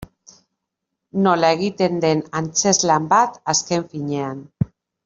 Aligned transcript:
Nola 1.27 1.51
egiten 1.57 2.01
den 2.07 2.25
antzezlan 2.41 3.07
bat, 3.13 3.39
azken 3.55 3.89
finean. 3.95 4.43